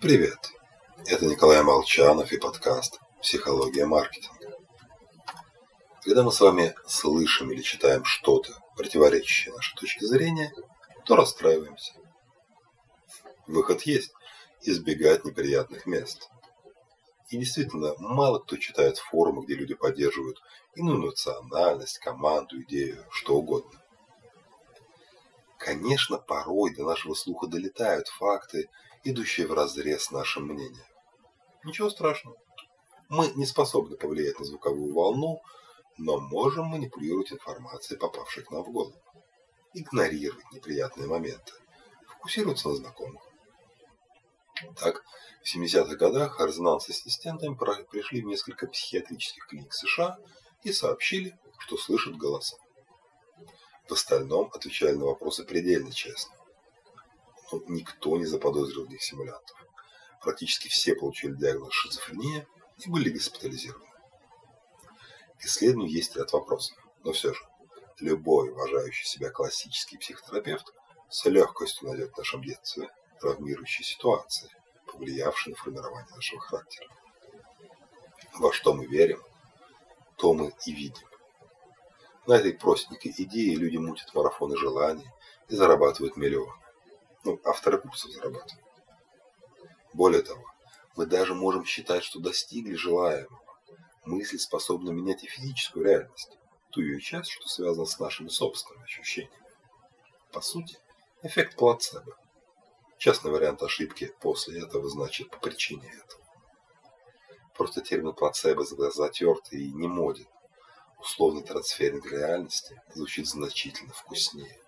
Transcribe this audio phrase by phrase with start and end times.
[0.00, 0.38] Привет!
[1.04, 4.56] Это Николай Молчанов и подкаст «Психология маркетинга».
[6.02, 10.54] Когда мы с вами слышим или читаем что-то, противоречащее нашей точке зрения,
[11.04, 11.92] то расстраиваемся.
[13.46, 14.12] Выход есть–
[14.62, 16.30] избегать неприятных мест.
[17.28, 20.40] И действительно, мало кто читает форумы, где люди поддерживают
[20.76, 23.78] иную национальность, команду, идею, что угодно.
[25.70, 28.68] Конечно, порой до нашего слуха долетают факты,
[29.04, 30.84] идущие вразрез с нашим мнением.
[31.62, 32.36] Ничего страшного.
[33.08, 35.40] Мы не способны повлиять на звуковую волну,
[35.96, 39.00] но можем манипулировать информацией, попавшей к нам в голову.
[39.72, 41.52] Игнорировать неприятные моменты.
[42.08, 43.22] Фокусироваться на знакомых.
[44.74, 45.04] Так,
[45.44, 50.18] в 70-х годах резонанс-ассистентами пришли в несколько психиатрических клиник США
[50.64, 52.56] и сообщили, что слышат голоса.
[53.90, 56.32] В остальном отвечали на вопросы предельно честно.
[57.50, 59.66] Но никто не заподозрил в них симулянтов.
[60.22, 62.46] Практически все получили диагноз шизофрения
[62.78, 63.90] и были госпитализированы.
[65.40, 67.40] К исследованию есть ряд вопросов, но все же
[67.98, 70.72] любой уважающий себя классический психотерапевт
[71.08, 74.50] с легкостью найдет в нашем детстве травмирующие ситуации,
[74.86, 76.86] повлиявшие на формирование нашего характера.
[78.34, 79.20] Во что мы верим,
[80.14, 81.09] то мы и видим.
[82.30, 85.10] На этой простенькой идее люди мутят марафоны желаний
[85.48, 86.52] и зарабатывают миллионы.
[87.24, 88.64] Ну, авторы курсов зарабатывают.
[89.94, 90.44] Более того,
[90.94, 93.42] мы даже можем считать, что достигли желаемого.
[94.04, 96.38] Мысли способны менять и физическую реальность,
[96.70, 99.34] ту ее часть, что связана с нашими собственными ощущениями.
[100.30, 100.78] По сути,
[101.24, 102.16] эффект плацебо.
[102.96, 106.22] Частный вариант ошибки после этого значит по причине этого.
[107.56, 110.28] Просто термин плацебо затертый и не моден.
[111.00, 114.60] Условный трансферинг реальности звучит значительно вкуснее.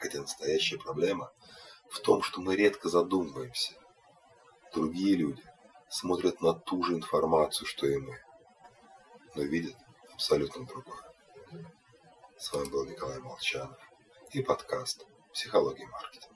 [0.00, 1.32] Хотя настоящая проблема
[1.88, 3.74] в том, что мы редко задумываемся.
[4.74, 5.42] Другие люди
[5.88, 8.20] смотрят на ту же информацию, что и мы,
[9.36, 9.76] но видят
[10.12, 11.04] абсолютно другое.
[12.36, 13.78] С вами был Николай Молчанов
[14.32, 16.33] и подкаст «Психология маркетинга».